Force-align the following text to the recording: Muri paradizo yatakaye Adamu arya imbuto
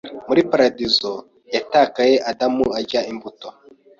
Muri 0.27 0.41
paradizo 0.49 1.13
yatakaye 1.55 2.15
Adamu 2.31 2.65
arya 2.79 3.01
imbuto 3.11 3.47